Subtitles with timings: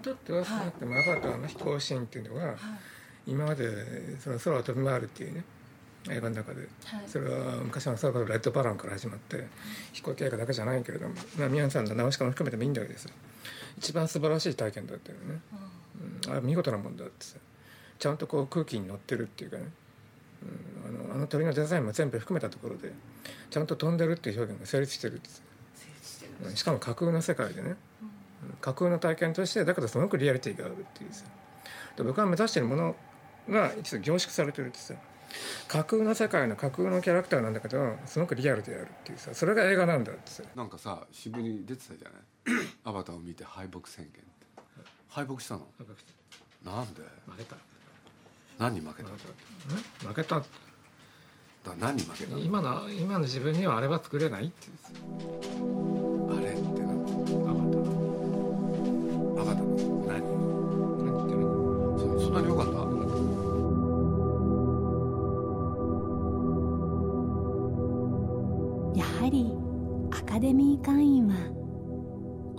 [0.00, 2.56] にとっては少なくともアバターの飛行シーンっていうのは、
[3.26, 5.44] 今までその空を飛び回るっていうね
[6.08, 6.66] 映画の中で、
[7.06, 9.46] それは昔の「空のレッドバラン」から始まって
[9.92, 13.10] 飛行機映画だけじゃないけれども、まあ、宮さんの直しかも含めてもいいんだけどさ
[13.76, 15.40] 一番素晴らしい体験だったよね、
[16.26, 17.36] うん、あ見事なもんだってさ
[17.98, 19.64] ちゃんとこう空気に乗ってるっていうかね、
[20.88, 22.92] うん、あのあの鳥のデザインも全部含めたところで
[23.50, 25.42] ちゃんと飛んでるっていう表現が成立してるってさ。
[26.54, 27.76] しかも架空の世界でね、
[28.60, 31.24] 架空の体験としてだけどすごくリアリティがあるっていうさ。
[31.96, 32.96] で僕が目指してるもの
[33.48, 34.94] が一度凝縮されてるってさ。
[35.68, 39.32] 架空の世界の架空のキャラクターなんだけどすごくリアルであるっていうさ。
[39.32, 40.42] それが映画なんだってさ。
[40.56, 42.66] なんかさ渋に出てたじゃない？
[42.84, 44.20] アバターを見て敗北宣言って。
[45.08, 45.66] 敗北したの？
[46.64, 47.02] なんで？
[47.26, 47.56] 負けた。
[48.58, 49.10] 何に負けた。
[50.08, 50.44] 負けただ
[51.78, 54.98] 何に負けた今の今の自分にはあれは作れないってあ
[55.64, 55.69] れ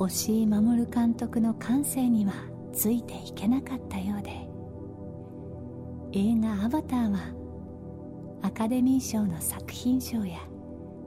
[0.04, 2.34] 押井守監督の感性には
[2.74, 4.32] ついていけなかったようで。
[6.14, 7.20] 映画「アバター」は
[8.42, 10.40] アカデミー賞の作品賞や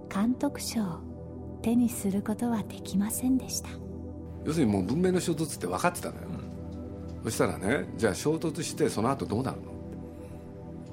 [0.09, 3.71] 監督賞を手にすることはできませんでした。
[4.45, 6.29] 要するにもう文明の衝突って分かってたのよ、
[7.25, 9.73] そしたらねじゃあ衝突してその後どうなるの？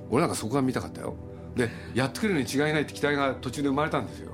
[0.10, 1.14] 俺なんかそこが見たかったよ。
[1.56, 4.32] でやってくれるに違いないって期待が途中で生まれたんですよ。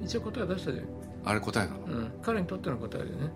[0.00, 0.86] 一応答え出したじゃん、
[1.24, 3.30] あれ答えなの、うん、彼にとっての答えでね。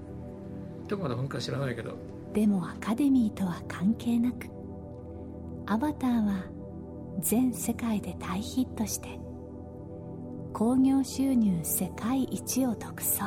[0.89, 1.97] どこまで本か知らないけど。
[2.33, 4.49] でもアカデミーとは関係なく
[5.67, 6.45] アバターは
[7.21, 9.19] 全世界で大ヒットして
[10.53, 13.21] 興行収入世界一を独走。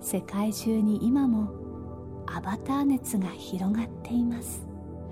[0.00, 1.50] 世界中に今も
[2.26, 4.62] アバター熱が広がっています。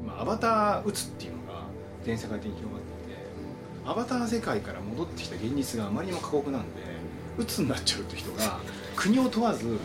[0.02, 1.62] 今アバター打つっていうのが
[2.04, 3.20] 全世界的に広がっていて
[3.84, 6.97] アバター世界から戻ってきた現実があまりにも過酷なんで
[7.38, 8.58] 鬱になっちゃうって人が
[8.96, 9.78] 国を問わず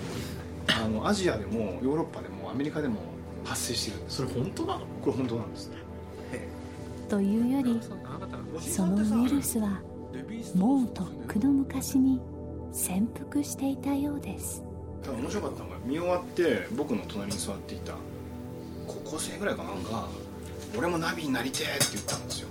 [0.68, 2.96] あのアジアでもヨーロッパでもアメリカでも
[3.46, 3.98] 発生してる。
[3.98, 4.80] んですそれ本当なの？
[5.02, 5.70] これ本当なんです。
[5.70, 5.78] ね
[7.10, 7.80] というより
[8.60, 9.82] そのウイルスは
[10.56, 12.22] もうとっくの昔に
[12.72, 14.64] 潜伏していたようです。
[15.04, 17.94] ただ面白かったのが見終わって僕の隣に座っていた
[18.88, 20.08] 高校生ぐらいかなんか
[20.78, 22.48] 「俺もナビになりてえ」って言ったんですよ。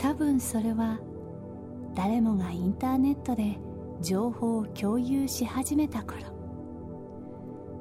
[0.00, 0.98] 多分それは
[1.94, 3.58] 誰もがインターネットで
[4.02, 6.32] 情報を共有し始めた頃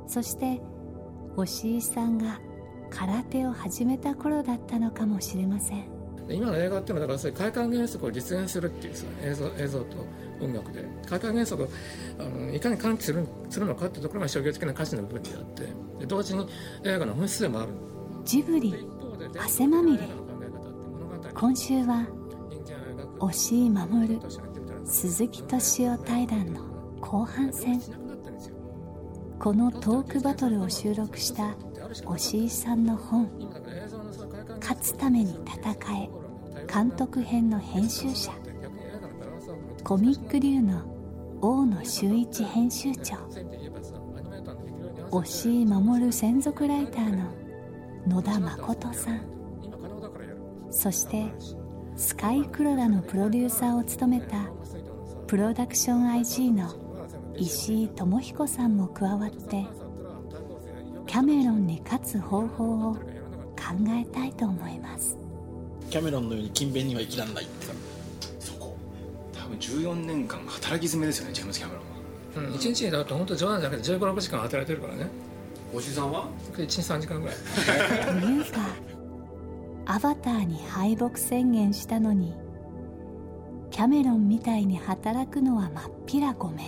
[0.07, 0.61] そして
[1.37, 2.39] 押井さんが
[2.89, 5.85] 空手を始めた頃だったのかもしれません。
[6.29, 10.05] 今の映画っていうのはだからそういう快感原則を実現するっていうさ映像映像と
[10.41, 10.85] 音楽で。
[11.07, 11.69] 快感原則を
[12.19, 15.63] あのいかに喚起するするのかっていうところが商業的な価値の部分であって
[15.99, 16.45] で同時に
[16.83, 17.69] 映画の本質でもある。
[18.25, 18.75] ジブリ
[19.39, 20.03] 汗まみれ。
[21.33, 22.05] 今週は
[23.19, 24.19] 押井守
[24.91, 26.59] 鈴木敏夫対談の
[26.99, 27.81] 後半戦。
[29.39, 31.55] このトークバトルを収録した
[32.05, 33.29] 押井さんの本
[34.59, 36.09] 「勝つために戦え」
[36.71, 38.33] 監督編の編集者。
[39.85, 40.81] コミック流の
[41.39, 43.15] 大野修一編集長。
[45.11, 47.23] 押井守専属ライターの
[48.07, 49.21] 野田誠さん。
[50.69, 51.31] そして
[52.01, 54.49] スカイクロラのプロデューサーを務めた
[55.27, 56.73] プロダクション IG の
[57.37, 59.63] 石井智彦さんも加わって
[61.05, 62.99] キャメロンに勝つ方法を考
[63.89, 65.15] えたいと思います。
[65.91, 67.67] キャメロンのように勤勉には生きらんないって。
[68.39, 68.75] そこ。
[69.31, 71.81] 多分14年間働き詰めですよねジェームズ・キャメロ
[72.41, 72.49] ンは。
[72.49, 75.07] うん、1日にだと本当冗談じゃなくて1 5 6時間働いてるからね。
[75.71, 77.35] おじさんは？1日3時間ぐらい。
[77.35, 78.90] というか
[79.93, 82.33] アバターに敗北宣言したのに
[83.71, 86.65] キャメロンみたいに働くのはまっぴらごめん。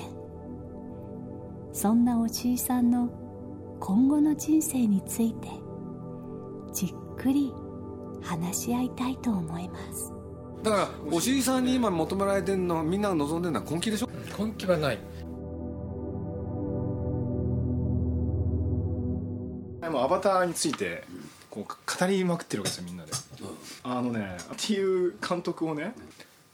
[1.72, 3.10] そんな押井さんの
[3.80, 5.48] 今後の人生について
[6.74, 7.54] じっくり
[8.22, 10.12] 話し合いたいと思います。
[10.62, 14.10] だから押井さんに今求められてるのみんなが望んでるのは根気でしょ？
[14.38, 15.00] 根気はない。
[19.90, 21.04] もアバターについて
[21.54, 23.12] こう語りまくってるわけですよみんなで、
[23.84, 25.94] あのねっていう監督をね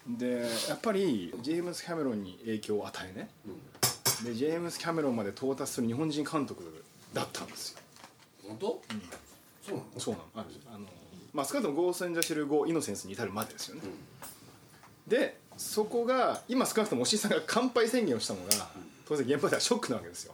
[0.05, 3.29] でやっぱりジェームス・キャメロンに影響を与えね、
[4.25, 7.79] でジェームス・キャメロンまで到達する日本人監督だったんですよ。
[8.45, 8.81] 本当、
[9.65, 9.99] そうなの？
[9.99, 10.25] そうなの。
[10.35, 10.47] ある。
[10.67, 10.85] あの
[11.33, 13.81] まあ少なくともゴースト・エンジャーシル・ゴー・イノセンスに至るまでですよね、
[15.07, 18.67] でそこが今少なくとも押井さんが乾杯宣言をしたのが
[19.07, 20.33] 当然現場ではショックなわけですよ、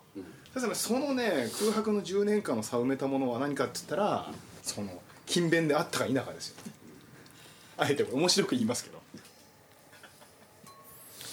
[0.74, 4.32] そのね空白の10年間の差を埋めたものは何かって言ったら
[4.66, 4.90] その
[5.28, 6.56] 勤勉であったか否かですよ。
[7.78, 9.02] あえて面白く言いますけど。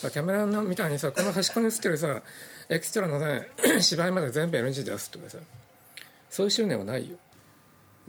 [0.03, 2.23] キャメラのみたいにさこの端っこに映ってるさ
[2.69, 3.49] エクストラのね
[3.81, 5.39] 芝居まで全部 NG で出すとかさ
[6.29, 7.17] そういう執念はないよ。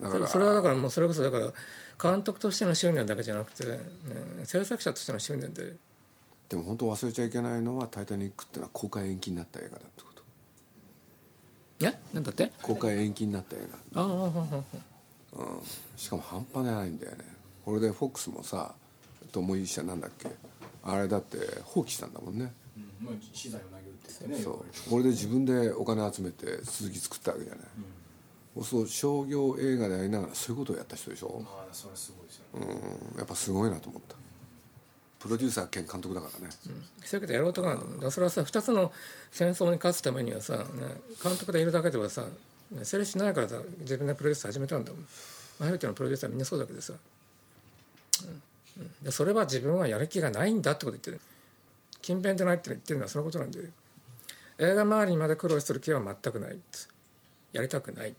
[0.02, 0.28] だから。
[0.28, 1.54] それはだからもうそれこそだから
[2.02, 3.80] 監督としての執念だけじゃなくて、ね、
[4.44, 5.76] 制作者としての執念で。
[6.50, 10.24] でも本当忘れちゃいけないのは「タイタニック」ってのは公開延期になった映画だってこと。
[11.86, 11.94] え？
[12.14, 12.52] なんだって？
[12.62, 13.60] 公開延期になった映
[13.94, 14.02] 画。
[14.02, 14.93] ああああああ
[15.36, 15.48] うん、
[15.98, 17.18] しかも半端ないんだよね。
[17.66, 18.74] これでフォックスもさ
[19.32, 20.30] 共医者なんだっけ？
[20.84, 22.54] あれだって放棄したんだもんね。
[23.02, 24.90] まあ資材を投げるって言ってそう。
[24.90, 32.82] これで自分でお金集めて続き作ったわけじゃない、そう商業映画でありながらそういうことをやった人でしょ、ああそれすごいですよね。
[33.14, 34.16] うん、やっぱすごいなと思った。
[35.20, 36.54] プロデューサー兼監督だからね、
[37.06, 38.92] そういうことやろうとかだからそれはさ2つの
[39.32, 40.64] 戦争に勝つためにはさ、ね、
[41.24, 42.28] 監督でいるだけではさね
[42.84, 45.08] それしないからさ自分でプロデュース始めたんだもん。
[45.60, 46.94] マヘルテのプロデューサーみんなそうだけどさ、
[48.24, 48.84] うん。
[48.84, 48.92] うん。
[49.04, 51.20] でそれは自分はやる気がないんだってこと言ってる。
[52.02, 53.60] 勤勉でないって言ってるのはそのことなんで。
[54.60, 56.60] 映画周りにまで苦労する気は全くない
[57.54, 58.14] やりたくない。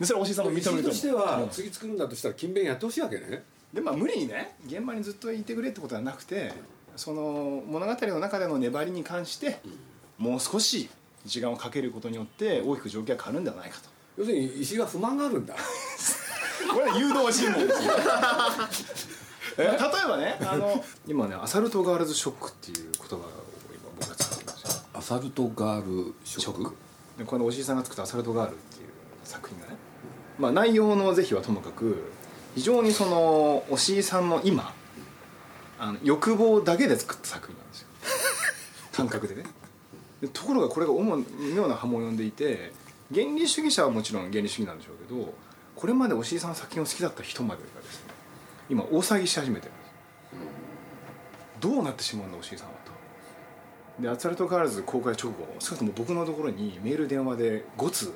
[0.00, 3.42] でそれ押井さんも認めるとしては次作るんだとしたら勤勉やってほしいわけね。
[3.72, 6.52] でまあ無理にね現場にずっといてくれってことはなくて
[6.96, 9.60] その物語の中での粘りに関して
[10.18, 10.88] もう少し
[11.26, 13.88] 時間をかけることによって大きく状況が変わるんではないかと。
[14.16, 15.54] 要するに石が不満があるんだ。
[16.72, 17.92] これは誘導尋問ですよ。
[19.56, 19.68] 例え
[20.08, 23.26] ばねあの今ねアサルトガールズショックっていう言葉を今
[23.98, 26.74] 僕が使ってますよアサルトガールショック？
[27.18, 28.88] でこのおじいさんが作った「アサルトガール」っていう
[29.24, 29.76] 作品がね、
[30.38, 32.04] まあ、内容の是非はともかく
[32.54, 34.74] 非常にその押井さんの今
[35.78, 37.88] あの欲望だけで作った作品なんですよ。
[38.92, 39.42] 感覚でね。
[39.42, 39.48] で
[40.32, 41.24] ところがこれが主に
[41.54, 42.72] 妙な波紋を呼んでいて
[43.12, 45.34] 原理主義者はもちろん原理主義なんでしょうけど
[45.74, 48.14] これまで押井さんの作品を好きだった人までがですね
[48.70, 49.86] 今大騒ぎし始めてるんです。
[51.60, 52.74] どうなってしまうんだ押井さんは
[53.98, 54.02] と。
[54.02, 58.12] で「アサルトガールズ」公開直後少なくとも僕のところにメール電話で5通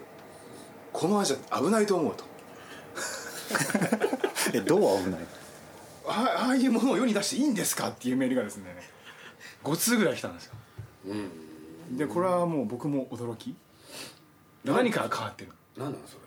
[0.93, 2.25] この味は危ないと思うと。
[4.55, 5.21] えどう危ない
[6.07, 7.89] あああいうものを世に出していいんですか？
[7.89, 8.75] っていうメールがですね
[9.65, 10.55] 5通ぐらい来たんですよ、
[11.91, 13.55] でこれはもう僕も驚き。
[14.65, 16.21] 何かが変わってる何なのそれ？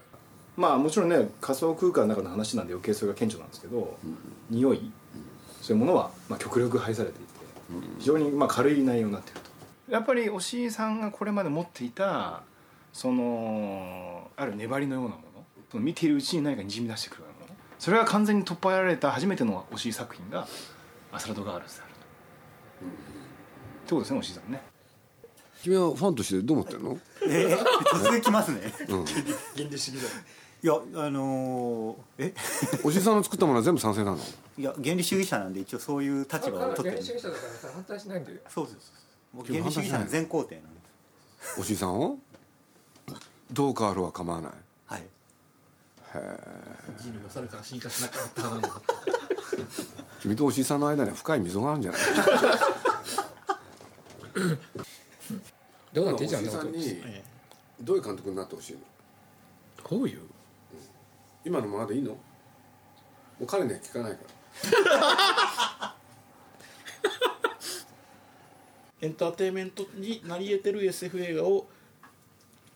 [0.57, 3.97] まあもちろんね仮想空間の中の話なんで余計それが顕著なんですけど、
[4.49, 4.91] 匂い。
[5.61, 7.33] そういうものはまあ極力排されていて
[7.99, 9.39] 非常にまあ軽い内容になっている
[9.87, 9.93] と。
[9.93, 12.43] やっぱり押井さんがこれまで持っていた
[12.91, 20.47] そのある粘りのようなものその見ているうちに何かにじみ出してくるようなものそれが完全に取っ払われた初めての押井作品が
[21.11, 21.99] 「アサルトガールズ」であると。
[22.85, 24.61] ってことですね押井さんね。
[25.63, 26.99] 君はファンとしてどう思ってんの？
[27.25, 27.55] え
[28.03, 28.59] 続きますね。
[28.89, 29.05] うん。
[29.05, 29.21] 原
[29.69, 30.09] 理主義だ
[30.61, 32.33] いやあのーえ？
[32.83, 34.17] おじさんの作ったものは全部賛成なの？
[34.57, 36.97] いや原理主義者なんで一応そういう立場を取ってる。
[36.97, 38.37] 原理主義者だからさ反対しないんだよ。
[38.49, 38.91] そうです
[39.33, 40.69] 僕原理主義者の全肯定なんで。
[41.39, 42.17] すおじさんを？
[43.53, 44.51] どう変わるは構わない？
[44.89, 45.03] はい。
[46.99, 48.61] 人類はそれから進化しなかったなの
[50.21, 52.01] 君とおじさんの間には深い溝があるんじゃない？
[55.93, 57.23] どうなっていいじゃんさんにえ
[57.81, 58.79] どういう監督になってほしいの？
[59.83, 60.19] こういう？
[61.45, 62.11] 今のままでいいの？
[62.11, 62.17] も
[63.41, 64.19] う彼には聞かないか
[64.89, 65.95] ら。
[69.01, 71.67] エンターテインメントになり得てる SF 映画を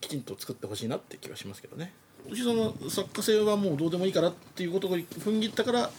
[0.00, 1.92] きちんと作ってほしいなって気はしますけどね。
[2.28, 5.90] もしその作家性はもうどうでもいいからっていうことを踏ん切ったから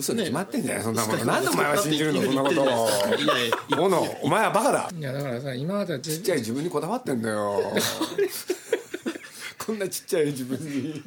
[0.00, 2.62] 嘘に決まってんじゃないそんなもの なんでお前は信じるのそんなこと。
[2.62, 4.90] をいやいやモノお前はバカだ。
[4.94, 7.62] いやだからさ今まではちっちゃい自分にこだわってんだよ。
[9.58, 11.02] こんなちっちゃい自分に。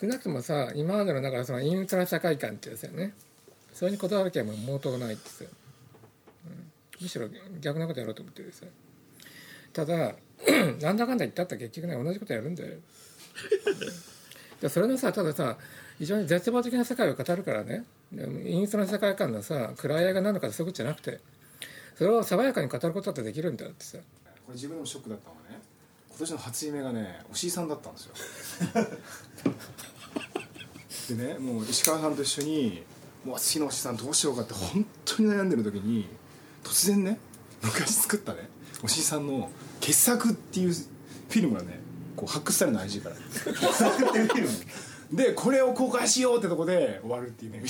[0.00, 3.14] 少なくともさ今までのだからそのインフラ社会観ってやつよね。
[3.78, 5.50] それにこだわる気はもう毛頭ないですよ、
[6.46, 7.28] うん、むしろ
[7.60, 8.70] 逆なことやろうと思ってるですよ
[9.72, 10.16] ただ
[10.82, 12.74] なんだかんだ言ったって結局ね同じことやるんだよ。
[14.60, 15.56] でそれのさたださ
[15.96, 21.20] 非常に絶望的な世界を語るからね陰鬱な世界観のさ暗い映画なのかそういうことじゃなくて
[21.96, 23.98] それを爽やかに語ることだってできるんだってさ。
[23.98, 25.60] これ自分でもショックだったのはね
[26.08, 28.12] 今年の初夢がねおしいさんだったんですよ。
[31.16, 32.84] でねもう石川さんと一緒に
[33.24, 36.08] もう次のおしいさんどうしようかって本当に悩んでる時に
[36.62, 37.18] 突然ね
[37.62, 38.48] 昔作ったね
[38.82, 39.50] おしいさんの
[39.80, 41.80] 「傑作」っていうフィルムがね
[42.16, 44.48] こう発掘されるの IG から傑作っていうフィルム
[45.12, 47.62] でこれを公開しようってとこで終わるっていうね。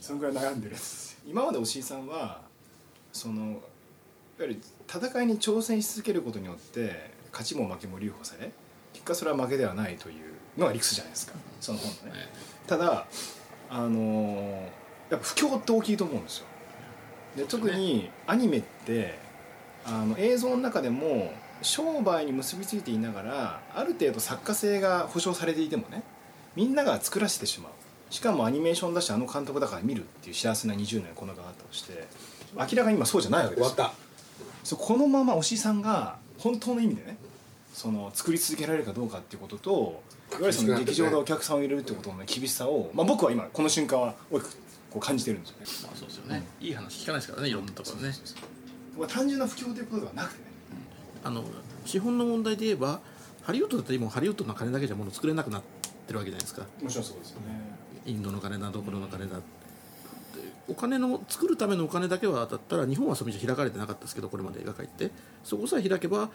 [0.00, 0.76] そのぐらい悩んでる。
[1.26, 2.40] 今までおしいさんは
[3.12, 3.58] そのいわ
[4.40, 8.50] ゆる戦いに挑戦し続けることによって勝ちも負けも留保され
[8.92, 11.34] 結果それは負けではないというのが理屈じゃないですか。
[11.60, 12.28] その本のね。
[12.66, 13.06] ただ
[13.70, 14.68] あのー
[15.10, 16.46] やっぱ不況って大きいと思うんですよ。
[17.36, 19.18] で特にアニメって
[19.84, 26.02] あの映像の中でも商売に結びついていながらある程度作家性が保証されていてもね
[26.56, 27.72] みんなが作らせてしまう。
[28.10, 32.08] しかもアニメーションだしあの監督だから見るっていう幸せな20年このがあったとして
[32.56, 33.74] 明らかに今そうじゃないわけですよ。
[33.74, 33.92] た。
[34.64, 37.18] そうこのまま推しさんが本当の意味でね
[37.74, 44.50] その作り続けられるかどうかっていうことといわゆるその劇場でお客さんを入れるってことの厳しさを、まあ、僕は今この瞬間は大きく
[44.90, 45.66] こう感じてるんですよね。
[45.84, 48.14] まあそうですよね、いい話聞かないですからねいろんなところね。
[49.06, 50.47] 単純な不況ということではなくてね
[51.24, 51.44] あの
[51.84, 53.00] 資本の問題で言えば
[53.42, 55.62] ハリウッドだって今ハリウッドの金だけじゃもの作れなくなっ
[56.06, 56.62] てるわけじゃないですか。
[56.82, 57.78] もちろんそうですよね。
[58.06, 59.42] インドの金だどころの金だで
[60.68, 65.10] お金の作るためのお金だけはだったら日本はそういう意味じゃ開かれてなかったですけどこれまで映画界って。
[65.44, 66.30] そこさえ開けば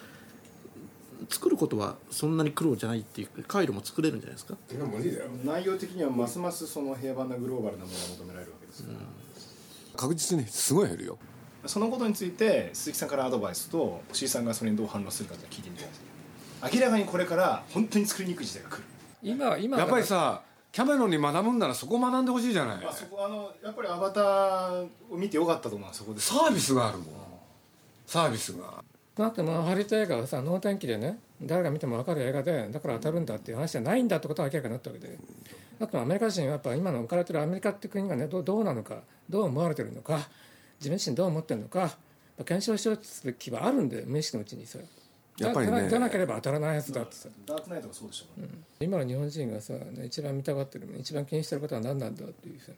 [1.29, 4.57] 作ることはそんなに苦労じゃないっていう回路も作れるんじゃないですか。
[4.67, 5.29] それは無理だよ。
[5.45, 8.99] 内容的にはますますその平凡なグローバルなものが求められるわけですから、
[9.95, 11.17] 確実にすごい減るよ
[11.65, 16.01] そのことについて鈴木さんからアドバイスと石井さんがそれにどう反応するかって聞いてみたいです
[16.75, 18.83] 明らかにこれから本当に作りにくい時代が来る。
[19.21, 20.41] 今今やっぱりさ
[20.71, 22.83] キャメロンに学ぶんならそこを学んでほしいじゃない？
[22.83, 26.33] まあ、そこあのやっぱりアバターを見てよかったと思うのはそこです。
[26.33, 27.07] サービスがあるもん。
[28.07, 28.83] サービスが。
[29.15, 35.17] だってまあハリウッド映画はさ能天気でね誰が見ても分かる映画でだから当たるんだっていう話じゃないんだってことは明らかになったわけで。
[35.79, 40.27] だってアメリカ人はやっぱ今の置かれてるアメリカって国がねどうどうなのかどう思われてるのか
[40.83, 41.95] 自分自身どう思ってるのか
[42.45, 44.79] 検証しようとする気はあるんで無意識のうちにさ
[45.37, 45.89] やっぱりね。
[45.89, 47.29] じゃなければ当たらないやつだってさ。
[47.45, 48.49] ダークナイトがそうでしたもん。
[48.49, 49.73] ね、今の日本人がさ
[50.05, 52.71] 一番見たがってる一番気にしてることは何なんだっていうさ。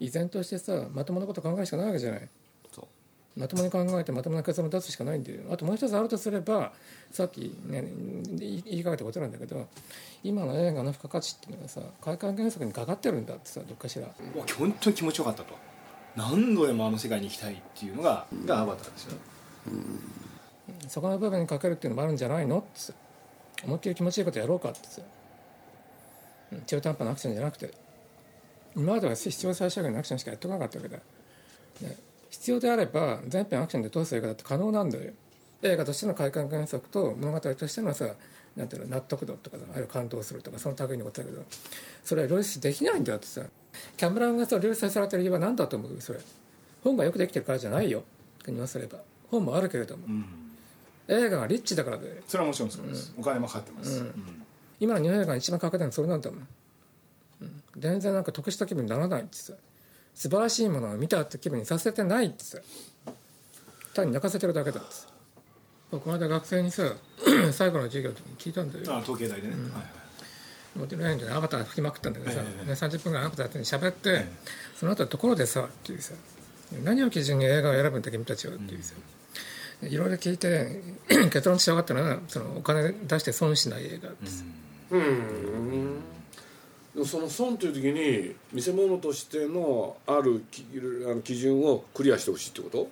[0.00, 2.28] 依然としてさまともなこと考えるしかないわけじゃない。
[2.72, 2.86] そ
[3.36, 5.40] まともに考えてまともな結論を出すしかないんだよ。
[5.50, 6.72] あともう一つあるとすれば
[7.12, 7.84] さっき、ね、
[8.32, 9.68] 言いかけたことなんだけど
[10.24, 14.06] 今の映画の付加価値っていうのがさ快感原則にかかってるんだってさどっかしら。
[14.06, 14.12] も
[14.42, 15.54] う本当に気持ちよかったと
[16.16, 19.18] 何度でもあの世界に行きたいっていうのが、がアバターですよね。
[20.88, 22.92] そこの部分にかけるっていうのもあるんじゃないのってさ
[23.64, 24.80] 思いっきり気持ちいいことやろうかって
[26.66, 27.86] 中途半端なアクションじゃなくて。
[28.76, 30.98] 今までは必要最小限のアクションしかやってこなかったわけだ、
[31.80, 31.96] ね、
[32.28, 35.12] 必要であれば全編アクションで通す映画だって可能なんだよ。
[35.62, 38.10] 映画としての快感原則と物語としてのさ
[38.54, 41.42] なんていうの納得度とかさあるいは感動するとかその類のことだけど。
[42.04, 43.40] それは両立できないんだよってさ
[43.96, 46.00] キャメロンがさ両立されてる理由は何だと思う？
[46.00, 46.20] それ。
[46.84, 48.04] 本がよくできてるからじゃないよ。
[48.46, 48.98] に言わせれば。
[49.30, 50.04] 本もあるけれども、
[51.08, 52.22] 映画がリッチだからで。
[52.28, 54.44] それはもちろんそうです、お金もかかってます、うん。
[54.78, 56.48] 今の日本映画が一番かけてるのはそれなんだもん、
[57.42, 59.54] うん、全然なんか得した気分にならないってさ。
[60.14, 62.58] 素晴らしいものを見たって気分にさせてないってさ。
[63.94, 65.08] 単に泣かせてるだけだってさ。
[65.90, 66.84] この間学生にさ
[67.52, 68.84] 最後の授業の時に聞いたんだよ。
[68.94, 69.82] ああ統計台でね、はいはい
[70.76, 74.26] もうレンでアバター吹きまくったんだけどさ、ね、30分ぐらいアバターに喋って、
[74.76, 76.14] その後ところでさっていうさ
[76.84, 78.94] 何を基準に映画を選ぶんだ君たちはっていうさ、
[79.82, 80.80] いろいろ聞いて
[81.30, 84.44] 結論として分かったのはそのお金出して損しない映画です、
[84.90, 86.00] うん。
[86.94, 90.64] でもその損という時に見せ物としてのあるき
[91.06, 92.88] あの基準をクリアしてほしいってこと？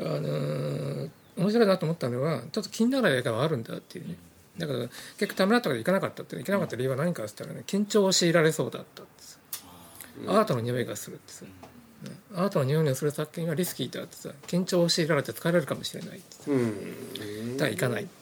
[0.00, 4.16] あのー面白いなと思ったのはちょっと気になる映画はあるんだっていうね
[4.58, 9.38] だから結局ためらったから行かなかったって行かなかった理由は何かって言ったらね緊張を強いられそうだったってさ。
[10.28, 11.50] アートの匂いがするってさ、ね。
[12.36, 16.42] アートの匂いのする作品はリスキーだってさ緊張を強いられて疲れるかもしれないってさ。
[16.48, 17.56] うん。
[17.56, 18.12] だから行かないって。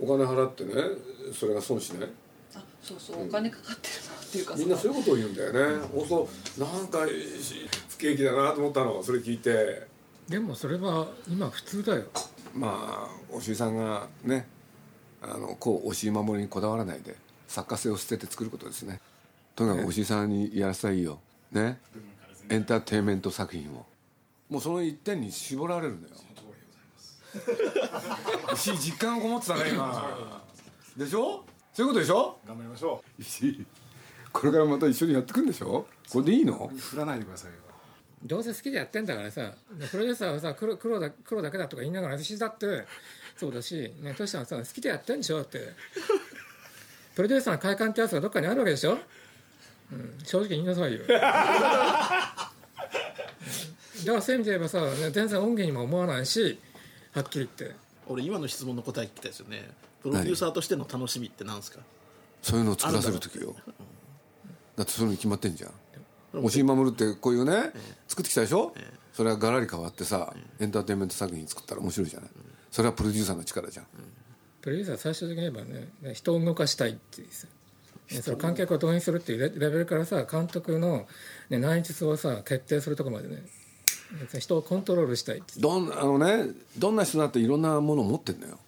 [0.00, 0.72] お金払ってね
[1.32, 2.08] それが損しない？
[2.56, 9.86] あそうそうお金かかってるなっていうかみんなそういうことを言うんだよね、おそうなんかし不景気だなと思ったのそれ聞いて。
[10.28, 12.04] でもそれは今普通だよ。
[12.54, 14.48] まあ押井さんがね
[15.22, 17.16] あのこう押井守りにこだわらないで
[17.48, 19.00] 作家性を捨てて作ることですね。
[19.54, 21.20] とにかく押井さんにやらせたらいいよ。
[21.52, 21.78] ね。
[22.48, 23.86] エンターテインメント作品を。
[24.50, 26.14] もうその一点に絞られるのよ。
[28.56, 30.12] し実感をこもってたね今。
[30.96, 31.44] でしょ？
[31.72, 32.36] そういうことでしょ？
[32.46, 33.66] 頑張りましょ石井。
[34.32, 35.86] これからまた一緒にやってくんでしょ？
[36.10, 36.70] これでいいの？
[36.72, 37.56] う振らないでくださいよ
[38.24, 39.52] どうせ好きでやってんだからさ
[39.90, 42.84] プロデューサーはさ黒黒だ黒だけだとか言いながら私だって
[43.36, 45.60] そうだしねトシさんはさ好きでやってんでしょって。
[47.14, 48.96] プロデューサーの快感ってやつがどっかにあるわけでしょ、
[49.92, 51.00] うん、正直言いなさいよ。
[51.00, 51.08] うん。
[51.08, 51.42] だか
[54.06, 56.58] らそういう意味で言えばさ、ね、全然恩義にも思わないし
[57.12, 57.76] はっきり言って。
[58.06, 59.68] 俺今の質問の答え聞きたいですよね。
[60.02, 61.80] プロデューサーとしての楽しみって何ですか？
[62.40, 63.54] そういうのを作らせる時よ。
[64.76, 65.70] だってそういうのに決まってんじゃん
[66.34, 67.72] 押井守ってこういうね
[68.08, 68.74] 作ってきたでしょ？
[69.12, 72.30] それはガラリ変わってさエンターテインメント作品作ったら面白いじゃない？
[72.70, 73.86] それはプロデューサーの力じゃん。
[74.62, 77.22] プロデューサーは最終的に言えばねね人を動かしたいって
[78.22, 81.06] その観客を動員するっていうレレベルからさ監督の、
[81.50, 83.42] ね、内実をさ決定するところまでね
[84.38, 85.60] 人をコントロールしたいって。
[85.60, 86.46] どんあのね
[86.78, 88.58] どんな人だっていろんなものを持ってんだよ。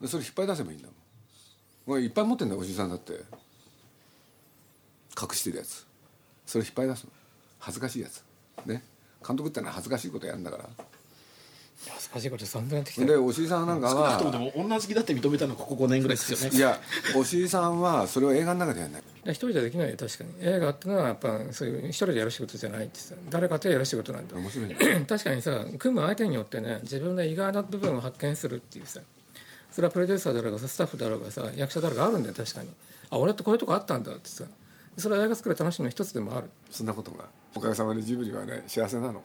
[0.00, 0.88] でそれ引っ張り出せばいいんだ
[1.86, 2.02] もん。
[2.02, 3.14] いっぱい持ってんだよおじさんだって。
[5.18, 5.85] 隠してるやつ
[6.46, 7.10] それ引っ張り出すの。
[7.58, 8.22] 恥ずかしいやつ。
[8.64, 8.82] ね。
[9.26, 10.64] 監督ってのは恥ずかしいことやるんだから。
[11.88, 16.56] 恥ずかしいこと散々やってきたでおしいさんなんかあとはでも女好きだって認めたのここ5年ぐらいですよね。
[16.56, 16.80] いや
[17.14, 19.02] おしいさんはそれを映画の中でやんない。
[19.26, 20.30] 一人じゃできないよ確かに。
[20.40, 24.36] 映画ってのはやっぱそういう一人でやる仕事じゃないってさ誰かとやる仕事なんだ。
[24.36, 24.76] 面白いね。
[25.06, 29.00] 確かにさ組む相手によってね自分で意外な部分を発見するっていうさ。
[29.70, 32.70] それはプロデューサーだろうがさスタッフだろうがさ役者だろうがあるんだよ確かに。
[33.10, 34.44] あ俺ってこういうとこあったんだってさ
[34.96, 36.50] それは映画作る楽しみの一つでもある。
[36.70, 37.24] そんなことが
[37.54, 39.22] おかげさまでジブリはね幸せなの。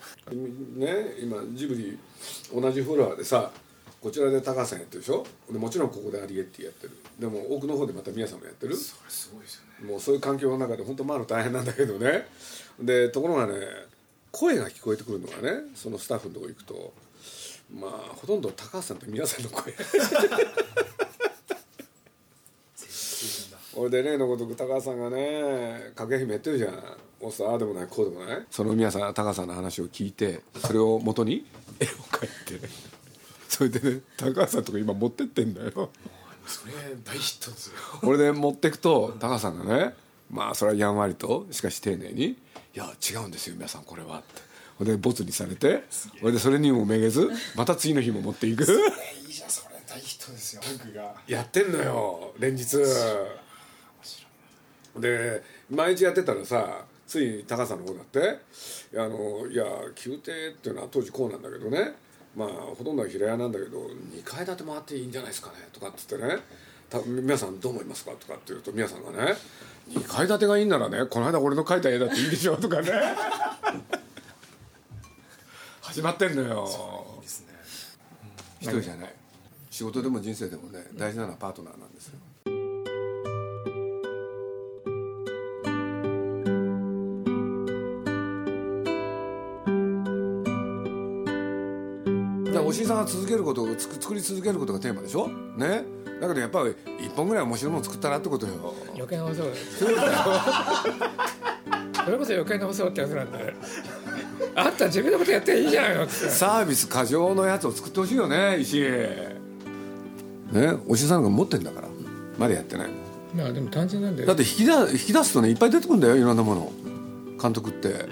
[0.75, 1.97] ね今ジブリ
[2.53, 3.51] 同じフロアでさ
[4.01, 5.25] こちらで高橋さんやってるでしょ？
[5.51, 6.97] でもちろんここでアリエッティやってる。
[7.19, 8.73] でも奥の方でまた宮さんもやってる。
[8.73, 9.91] これすごいですよね。
[9.91, 12.27] もうそういう環境の中で本当回るの大変なんだけどね。
[12.79, 13.53] でところがね
[14.31, 16.93] 声が聞こえてくるのがねそのスタッフのとこ行くと
[17.73, 19.73] まあほとんど高橋さんと宮さんの声
[23.81, 26.73] 俺で例のごとく高橋さんがね掛姫やってるじゃん。
[27.19, 28.45] おさああでもないこうでもない？
[28.51, 31.47] その宮さん高橋さんの話を聞いてそれを元に
[31.79, 32.67] 絵を描いて
[33.49, 35.89] それでね高橋さんとか今持ってってんだよ。
[36.45, 37.73] それ大ヒットですよ。
[38.03, 39.95] 俺で持ってくと高橋さんがね
[40.29, 42.37] まあそれはやんわりとしかし丁寧に
[42.75, 44.41] 「いや違うんですよ皆さんこれは」って。
[44.77, 45.85] ほんでボツにされて
[46.21, 48.61] 俺でそれにもめげずまた次の日も持っていく。
[48.63, 49.71] いいじゃんそれ。
[49.87, 51.15] 大ヒットですよ僕が。
[51.27, 52.77] やってんのよ連日
[54.97, 58.39] で毎日やってたらさつい高さんの方だって
[58.97, 59.65] 「あのいや
[60.05, 61.93] 宮廷っていうのは当時こうなんだけどね
[62.35, 66.39] まあほとんどは平屋なんだけど2階建てもあっていいんじゃないですかね」とかっつってね
[67.05, 68.11] 皆さんどう思いますか？
[68.11, 69.35] とかって言うと皆さんがね
[69.89, 72.91] 「2階建てがいいんならねこの間俺の描いた絵だっていいでしょ」とかね。
[75.81, 76.65] 始まってんのよ。
[77.17, 77.47] いいですね。
[78.61, 79.13] 一人じゃない。
[79.69, 82.13] 仕事でも人生でもね大事なのはパートナーなんですよ。
[92.71, 95.27] おさんが続けることを作り続けることがテーマでしょ？
[95.57, 95.83] ね？
[96.21, 98.53] だけどやっぱり一本ぐらい面白いもの作ったらってことよ。
[98.95, 99.47] 余計なお世話。
[99.47, 99.55] だ よ
[102.05, 103.53] それこそ余計なお世話ってやつなんだよ。
[104.55, 108.81] あんた自分のことやっていいじゃないのってサービス過剰のやつを作ってほしいよね石井。
[108.81, 110.73] ね？
[110.87, 111.87] おしいさんが持ってんだから。
[112.37, 112.89] まだやってない
[113.35, 114.27] まあでも単純なんだよ。
[114.27, 116.71] だって引き出引き出すとねいっぱい出てくるんだよいろんなもの。
[117.41, 118.05] 監督って。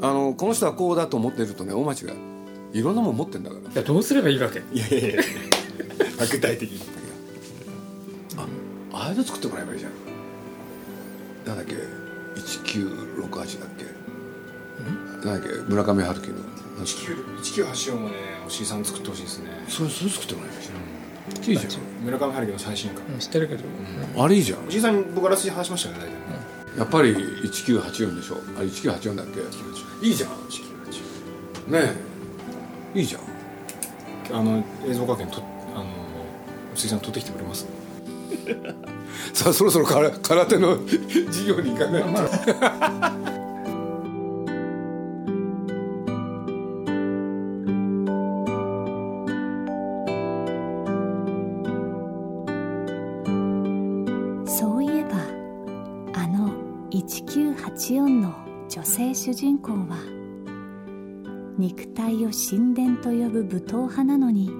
[0.00, 1.98] あのこの人はこうだと思っているとね大間違い
[2.72, 3.70] いろんなもん持ってんだから。
[3.70, 4.62] いやどうすればいいわけ？
[4.72, 5.22] いやいやいや
[6.30, 6.80] 具体的に。
[8.36, 8.46] あ
[8.92, 9.92] ああいうの作ってもらえばいいじゃん。
[11.46, 11.74] なんだっけ
[12.40, 13.84] ？1968だっけ？
[15.28, 15.48] なんだっけ？
[15.68, 16.36] 村上春樹の。
[16.84, 18.14] 1984もね
[18.46, 19.50] おしいさん作ってほしいですね。
[19.68, 20.82] それそれ作ってもらえばいいじゃん。
[21.52, 24.24] いいじ村上春樹の最新刊うん知ってるけど、ゃん。
[24.24, 24.66] あれいいじゃん。
[24.66, 28.38] おじいさんに僕あらすじ話しましたよね大体やっぱり1984でしょ？
[28.56, 30.06] あれ1984だっけ？
[30.06, 30.34] いいじゃんね
[31.74, 32.11] え
[32.94, 33.22] いいじゃん。
[34.38, 35.42] あの映像学園と
[35.74, 35.84] あの
[36.72, 37.66] おしいさん撮ってきてくれます？
[39.34, 40.76] さあそろそろから空手の
[41.28, 42.02] 授業に行かない？
[42.02, 42.08] と
[54.46, 55.16] そういえば
[56.20, 56.50] あの
[56.90, 58.34] 1984の
[58.68, 59.96] 女性主人公は
[61.62, 64.50] 肉体を神殿と呼ぶ武闘派なのに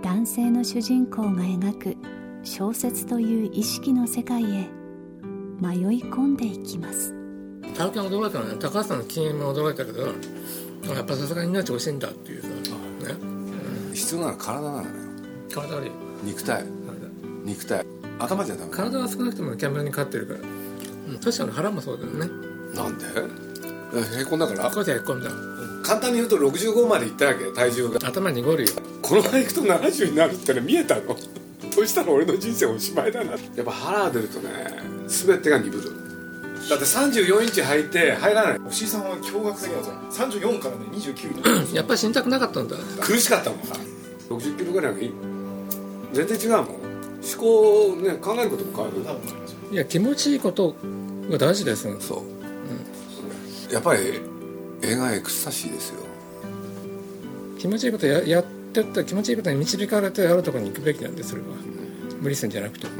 [0.00, 1.96] 男性の主人公が描く
[2.44, 4.46] 小説という意識の世界へ
[5.60, 7.12] 迷い込んでいきます。
[7.76, 8.58] 体験驚いたのはね。
[8.60, 12.54] 高橋さんの禁煙も驚いたけどやっぱさすがに命欲しいんだっていうさね。
[13.92, 14.86] 必要なのは体なのよ。
[15.52, 15.90] 体悪い
[16.22, 16.64] 肉体。
[17.44, 17.84] 肉体。
[18.20, 20.40] 頭じゃダメ体は少なくともキャメラに勝ってるから、
[21.10, 22.30] うん、確かに腹もそうだよね。
[22.76, 23.47] なんで？
[24.20, 24.70] へこんだから？
[24.70, 25.30] こうやってへこんだ。
[25.82, 28.06] 簡単に言うと65までいったわけ体重が。
[28.06, 28.70] 頭にごるよ。
[29.02, 31.16] このままいくと70になるっての見えたの？
[31.72, 33.32] そしたら俺の人生おしまいだな。
[33.32, 34.50] やっぱ腹出るとね
[35.06, 35.82] 全てが鈍る。
[36.68, 38.58] だって34インチ履いて入らない。
[38.58, 42.76] おしいさんは驚愕的なんですよ34からね29にやっぱり死にたくなかったんだ。
[43.00, 43.60] 苦しかったもん
[44.28, 45.12] 60キロぐらいがいい
[46.12, 46.66] 全然違うもん。
[46.66, 46.76] 思
[47.38, 48.98] 考をね考えることも変わる。
[49.72, 50.74] いや気持ちいいこと
[51.30, 52.37] が大事ですそう、うん、
[53.70, 54.20] やっぱり
[54.82, 56.00] 映画エクスタシーですよ。
[57.58, 61.50] 気持ちいいことややってった気持ちいいことに導かれてあるところに行くべきなんですそれは、う
[62.14, 62.90] ん、無理するんじゃなくて、う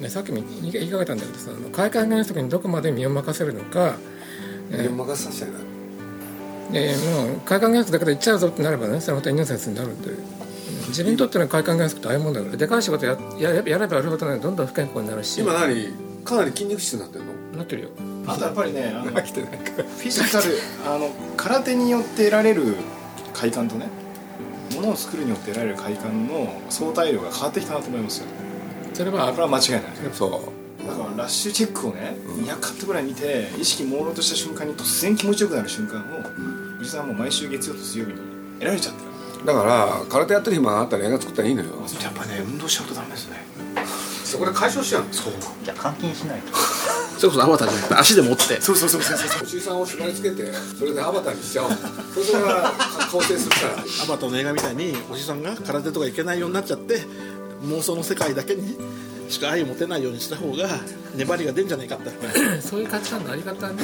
[0.00, 3.96] ん、ね、さっきも言いかけたんだけどさ開会原則にどこまで身を任せるのか
[4.70, 5.62] 身を任せさせちゃいない
[6.72, 10.10] でもう開館原則だけで行っちゃうぞってなればねそれはまたイノセンスになるんで
[10.88, 12.56] 自分にとっての開館原則ってああいうもんだから。
[12.56, 15.40] でかい仕事やややればやるほどねどんどん不健康になるし。
[15.40, 15.88] 今何
[16.24, 17.32] かなり筋肉質になってるの？
[17.58, 17.90] なってるよ
[18.26, 22.76] あとやっぱりねあの フィジカルあの空手によって得られる
[23.32, 23.88] 快感とね
[24.74, 28.26] ものを作るによって得られる快感の相対量が変わってきたなと思いますよ。
[28.92, 29.82] それはこれは間違いない。
[30.12, 30.86] そう。
[30.86, 36.02] だからラッシュチェックをね、うん、200カットぐらい見て意識朦朧とした瞬間に突然気持ちよくなる瞬間を、
[36.36, 38.18] うん、藤さんはもう毎週月曜と水曜日に
[38.58, 39.46] 得られちゃってる。
[39.46, 41.70] だから空手やってる暇があったら映画作ったらいいのよ。
[42.02, 43.36] やっぱね運動しちゃうとダメですね。
[44.24, 45.32] そこで解消しちゃうそう。
[45.62, 46.52] じゃあ換金しないと
[47.16, 48.60] それこそアバターじゃなくて足で持って。
[48.60, 49.58] そうそうそうそうそう。
[49.58, 51.70] おさんを縛り付けてそれでアバターにしちゃおう。
[52.24, 52.72] それから
[53.10, 53.82] 構成するから。
[54.04, 57.00] アバターの映画みたいにおじさんが空手とかいけないようになっちゃって
[57.62, 58.76] 妄想の世界だけに
[59.28, 60.68] しか愛を持てないようにした方が
[61.14, 62.10] 粘りが出るんじゃないかって。
[62.60, 63.78] そういう価値観のあり方に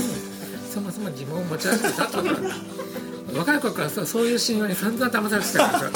[0.70, 2.54] そもそも疑問を持ち始めたってことなんだ
[3.36, 5.78] 若い頃からさそういう神話に散々騙されてたから。
[5.78, 5.90] さ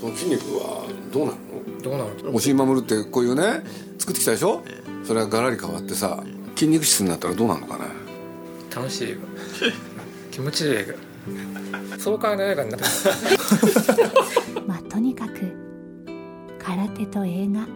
[0.00, 1.38] その筋肉はどうなの？
[1.82, 2.34] どうなの？
[2.34, 3.62] 押井守ってこういうね
[3.98, 4.64] 作ってきたでしょ、
[5.04, 6.22] それがガラリ変わってさ
[6.54, 7.84] 筋肉質になったらどうなるのかな
[8.74, 9.20] 楽しい映画
[10.30, 10.96] 気持ちいい映
[11.92, 11.98] 画。
[11.98, 12.86] 爽快な映画になって
[14.66, 15.52] まあとにかく
[16.58, 17.66] 空手と映画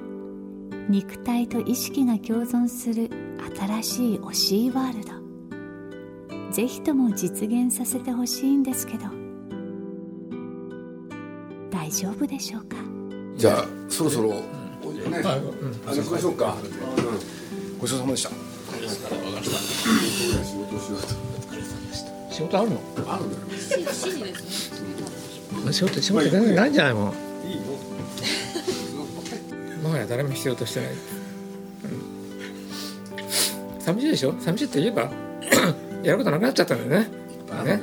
[0.88, 3.10] 肉体と意識が共存する
[3.56, 5.16] 新しい推しワールド。
[6.52, 9.04] ぜひとも実現させてほしいんですけど。
[11.70, 12.76] 大丈夫でしょうか？
[13.36, 14.28] じゃあそろそろ、
[14.84, 16.70] うん、ね、はい、うん、行きましょうか、うん、
[17.80, 18.30] ごちそうさまでした。
[22.32, 22.80] 仕事あるの？
[23.06, 23.24] ある。
[23.26, 23.42] んだよ
[25.72, 26.28] 仕事仕事。
[26.30, 27.14] 全然ないんじゃないもん。
[29.82, 30.94] もはや誰も必要としてない、う
[33.76, 34.34] ん、寂しいでしょ？
[34.40, 35.10] 寂しいって言えば
[36.02, 37.08] やることなくなっちゃったんだよね。
[37.64, 37.82] ね。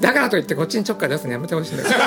[0.00, 1.88] だからといってこっちにちょっかい出すのやめてほしいんだよ。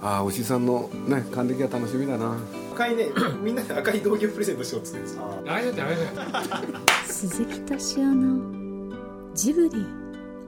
[0.00, 2.36] ああおじさんのね還暦は楽しみだな
[2.78, 3.08] 赤いね
[3.42, 5.22] みんなで赤い道着をプレゼントしようっつってんですよ。
[5.24, 6.52] ああれだあれだ
[7.04, 8.94] 鈴木敏夫の
[9.34, 9.84] ジブリ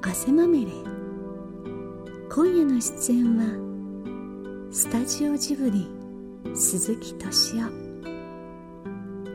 [0.02, 0.70] 汗まみれ。
[2.32, 5.88] 今夜の出演はスタジオジブリ
[6.54, 7.72] 鈴木敏夫。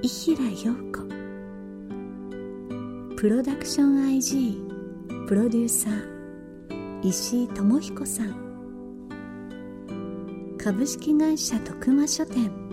[0.02, 1.06] 伊平陽子。
[3.18, 8.46] プロダクション IG プロデューサー石井智彦さん。
[10.58, 12.65] 株式会社徳間書店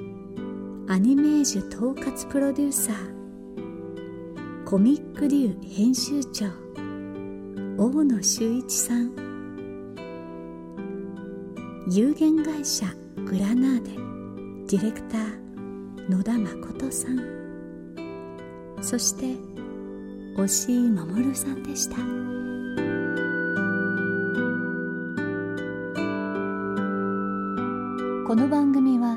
[0.92, 4.64] アニメージュ統括プロデューサー。
[4.66, 6.44] コミックリュウ編集長。
[7.78, 9.10] 大野修一さん。
[11.90, 12.84] 有限会社
[13.24, 14.76] グラナーデ。
[14.76, 17.18] ディレクター野田誠さん。
[18.82, 19.34] そして
[20.36, 21.96] 押井守さんでした。
[28.28, 29.16] この番組は